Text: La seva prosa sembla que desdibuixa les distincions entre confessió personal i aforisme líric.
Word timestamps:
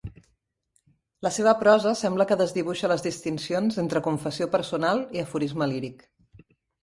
La 1.25 1.31
seva 1.35 1.51
prosa 1.59 1.91
sembla 1.99 2.25
que 2.31 2.37
desdibuixa 2.39 2.89
les 2.91 3.05
distincions 3.07 3.77
entre 3.83 4.03
confessió 4.09 4.49
personal 4.57 5.03
i 5.19 5.23
aforisme 5.25 5.69
líric. 5.75 6.01